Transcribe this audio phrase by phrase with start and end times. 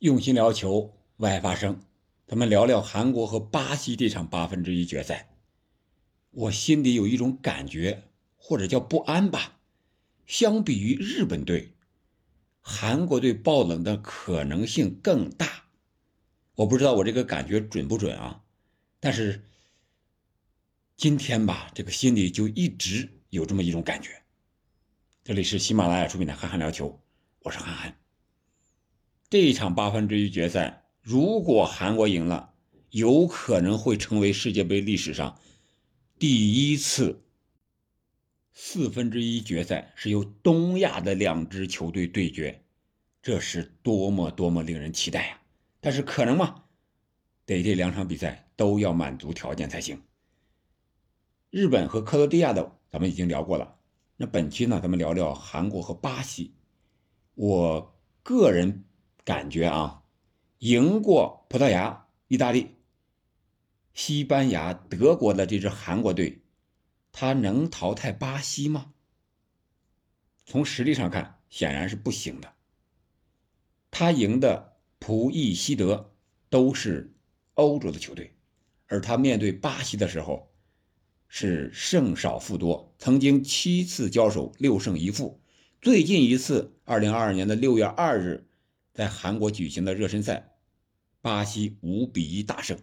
[0.00, 1.78] 用心聊球，外发声。
[2.26, 5.28] 咱们聊聊韩国和巴西这场八分之一决赛。
[6.30, 8.04] 我心里有一种感觉，
[8.38, 9.58] 或者叫不安吧。
[10.26, 11.74] 相比于日本队，
[12.62, 15.64] 韩国队爆冷的可能性更大。
[16.54, 18.42] 我不知道我这个感觉准不准啊？
[19.00, 19.44] 但是
[20.96, 24.22] 今天吧，这个心里就一直有这么一种感觉。
[25.22, 26.88] 这里是喜马拉雅出品的《憨憨聊球》，
[27.42, 27.99] 我是憨憨。
[29.30, 32.52] 这一场八分之一决赛，如果韩国赢了，
[32.90, 35.38] 有可能会成为世界杯历史上
[36.18, 37.22] 第一次
[38.52, 42.60] 四分之一决赛是由东亚的两支球队对决，
[43.22, 45.40] 这是多么多么令人期待呀！
[45.80, 46.64] 但是可能吗？
[47.46, 50.02] 得这两场比赛都要满足条件才行。
[51.50, 53.76] 日本和克罗地亚的咱们已经聊过了，
[54.16, 56.52] 那本期呢，咱们聊聊韩国和巴西。
[57.36, 58.84] 我个人
[59.24, 60.02] 感觉啊，
[60.58, 62.76] 赢过葡萄牙、意大利、
[63.94, 66.42] 西班牙、德国的这支韩国队，
[67.12, 68.92] 他能淘汰巴西吗？
[70.44, 72.52] 从实力上看，显然是不行的。
[73.90, 76.12] 他赢的葡、意、西、德
[76.48, 77.14] 都是。
[77.54, 78.34] 欧洲的球队，
[78.86, 80.50] 而他面对巴西的时候
[81.28, 85.42] 是胜少负多，曾经七次交手六胜一负。
[85.82, 88.48] 最近一次，二零二二年的六月二日，
[88.92, 90.52] 在韩国举行的热身赛，
[91.20, 92.78] 巴西五比一大胜，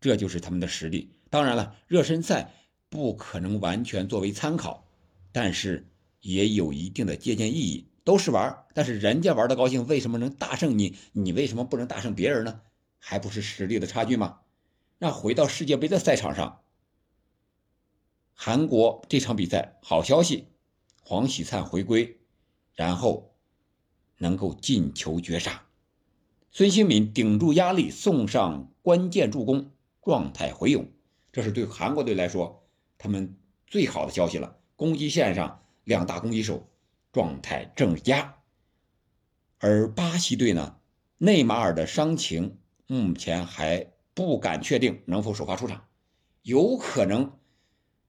[0.00, 1.10] 这就是他们的实力。
[1.30, 2.52] 当然了，热身赛
[2.88, 4.86] 不可能完全作为参考，
[5.32, 5.88] 但是
[6.20, 7.88] 也有一定的借鉴意义。
[8.04, 10.96] 都是玩，但是人家玩的高兴，为什么能大胜你？
[11.10, 12.60] 你为什么不能大胜别人呢？
[12.98, 14.42] 还不是实力的差距吗？
[14.98, 16.62] 那回到世界杯的赛场上，
[18.32, 20.46] 韩国这场比赛好消息，
[21.02, 22.20] 黄喜灿回归，
[22.74, 23.35] 然后
[24.18, 25.62] 能够进球绝杀，
[26.50, 29.70] 孙兴敏顶住压力送上关键助攻，
[30.02, 30.88] 状态回勇，
[31.32, 32.64] 这是对韩国队来说
[32.98, 33.36] 他们
[33.66, 34.58] 最好的消息了。
[34.76, 36.68] 攻击线上两大攻击手
[37.12, 38.36] 状态正佳，
[39.58, 40.76] 而巴西队呢，
[41.18, 42.58] 内马尔的伤情。
[42.88, 45.88] 目前还不敢确定能否首发出场，
[46.42, 47.36] 有可能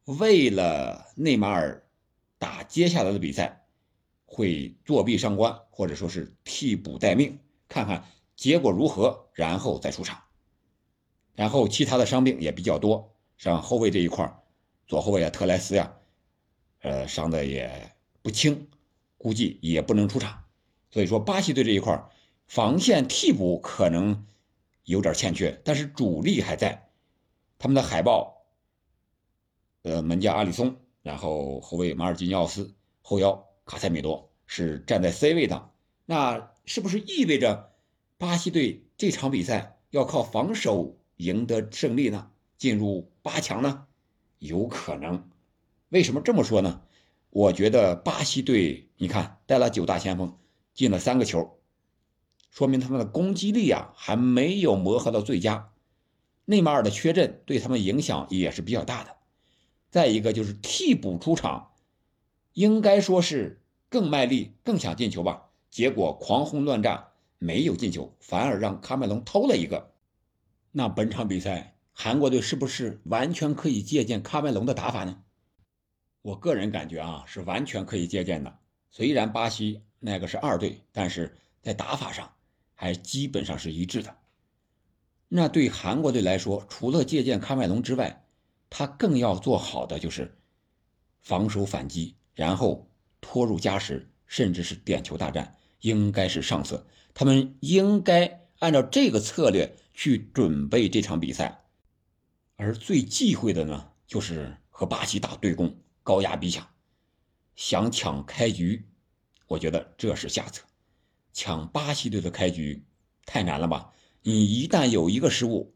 [0.05, 1.87] 为了内马尔
[2.37, 3.65] 打接下来的比赛
[4.27, 8.05] 会作弊上官，或者说是替补待命，看看
[8.35, 10.21] 结果如何，然后再出场。
[11.33, 14.39] 然后其他的伤病也比较多，像后卫这一块
[14.85, 15.91] 左后卫啊特莱斯呀，
[16.81, 18.67] 呃伤的也不轻，
[19.17, 20.43] 估计也不能出场。
[20.91, 22.07] 所以说巴西队这一块
[22.45, 24.23] 防线替补可能。
[24.87, 26.89] 有点欠缺，但是主力还在。
[27.59, 28.45] 他们的海豹，
[29.81, 35.69] 呃，门将阿里松，然后后卫马尔基尼奥斯，后腰卡塞米罗是站在 C 位的。
[36.05, 37.73] 那是不是意味着
[38.17, 42.31] 巴西队这场比赛要靠防守赢得胜利呢？
[42.57, 43.85] 进入八强呢？
[44.39, 45.29] 有可能。
[45.89, 46.81] 为什么这么说呢？
[47.29, 50.37] 我觉得巴西队，你看带了九大前锋，
[50.73, 51.59] 进了三个球。
[52.49, 55.69] 说明他们的攻击力啊还没有磨合到最佳，
[56.45, 59.17] 内马尔的缺阵对他们影响也是比较大的。
[59.91, 61.73] 再一个就是替补出场，
[62.57, 65.51] 应该说是更卖力、更想进球吧。
[65.69, 69.93] 结果狂轰乱炸，没有进球，反而让卡梅隆偷了一个。
[70.71, 75.21] 那本场比赛韩国队是不是完全可以借鉴卡梅隆的打法呢？
[76.23, 78.57] 我个人感觉啊是完全可以借鉴的。
[78.89, 82.33] 虽然巴西那个是二队，但是在打法上。
[82.79, 84.17] 还基本上是一致的。
[85.29, 88.23] 那对韩国队来说，除了借鉴喀麦隆之外，
[88.69, 90.37] 他更要做好的就是
[91.23, 92.87] 防守反击，然后
[93.19, 96.85] 拖入加时，甚至是点球大战，应该是上策。
[97.15, 101.65] 他们应该按照这个策略去准备这场比赛。
[102.55, 106.67] 而最忌讳的呢，就是和巴西打对攻，高压逼抢，
[107.55, 108.85] 想抢开局，
[109.47, 110.63] 我觉得这是下策。
[111.33, 112.85] 抢巴西队的开局
[113.25, 113.91] 太难了吧？
[114.21, 115.73] 你一旦有一个失误，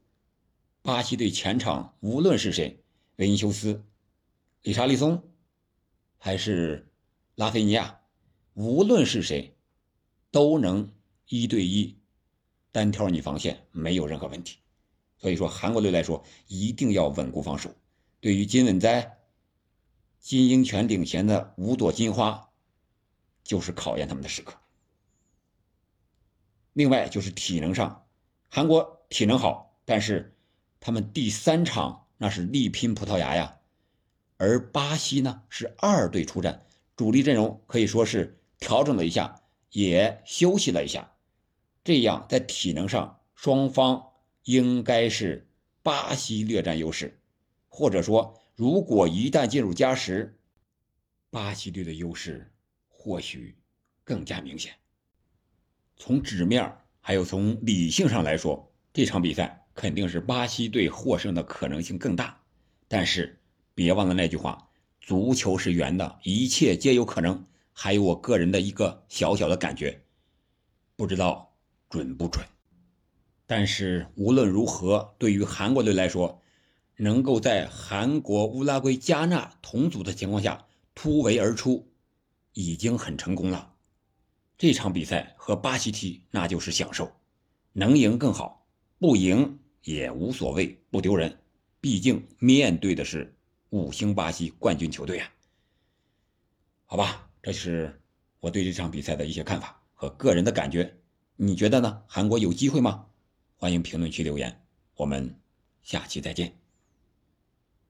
[0.84, 2.84] 巴西队前场无论是谁，
[3.16, 3.84] 维尼修斯、
[4.62, 5.24] 理查利松，
[6.24, 6.88] 还是
[7.34, 8.00] 拉菲尼亚，
[8.54, 9.56] 无论是谁，
[10.30, 10.94] 都能
[11.28, 11.98] 一对一
[12.72, 14.60] 单挑你防线，没有任何问题。
[15.18, 17.74] 所以说，韩国队来说一定要稳固防守。
[18.20, 19.18] 对于金稳哉、
[20.20, 22.52] 金英权领衔的五朵金花，
[23.44, 24.56] 就是考验他们的时刻。
[26.74, 28.06] 另外就是体能上，
[28.48, 30.38] 韩国体能好，但是
[30.80, 33.58] 他们第三场那是力拼葡萄牙呀，
[34.42, 36.66] 而巴西呢是二队出战，
[36.96, 39.40] 主力阵容可以说是调整了一下，
[39.70, 41.12] 也休息了一下，
[41.84, 44.04] 这样在体能上双方
[44.46, 45.48] 应该是
[45.84, 47.20] 巴西略占优势，
[47.70, 50.36] 或者说，如果一旦进入加时，
[51.30, 52.52] 巴西队的优势
[52.88, 53.56] 或许
[54.04, 54.74] 更加明显。
[55.98, 62.42] 从纸面还有从理性上来说，这场比赛肯定是巴西队获胜的可能性更大。
[62.88, 63.40] 但是
[63.82, 64.70] 别忘了那句话：
[65.00, 67.44] 足球是圆的，一切皆有可能。
[67.74, 70.00] 还有我个人的一个小小的感觉，
[70.96, 71.52] 不知道
[71.90, 72.46] 准不准。
[73.48, 76.40] 但是无论如何，对于韩国队来说，
[76.96, 80.64] 能够在韩国、乌拉圭、加纳同组的情况下
[80.94, 81.92] 突围而出，
[82.54, 83.74] 已经很成功了。
[84.60, 87.12] 这场比赛和巴西踢，那就是享受。
[87.74, 88.68] 能赢更好，
[89.00, 91.36] 不赢也无所谓，不丢人。
[91.80, 93.36] 毕竟面对的是
[93.72, 95.30] 五星巴西冠军球队啊。
[96.86, 97.28] 好吧。
[97.44, 98.00] 这是
[98.40, 100.96] 我对这场比赛的一些看法和个人的感觉，
[101.38, 102.04] 你觉得呢？
[102.06, 103.08] 韩国有机会吗？
[103.56, 104.64] 欢迎评论区留言，
[104.94, 105.36] 我们
[105.82, 106.61] 下期再见。